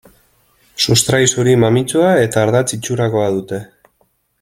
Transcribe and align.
Sustrai 0.85 1.19
zuri 1.35 1.53
mamitsua 1.65 2.09
eta 2.25 2.43
ardatz 2.47 2.67
itxurakoa 2.79 3.33
dute. 3.41 3.65